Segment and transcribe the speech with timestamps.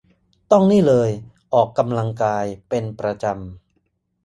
[0.51, 1.09] ต้องนี่เลย
[1.53, 3.35] ออกกำลังกายเป็นประจำ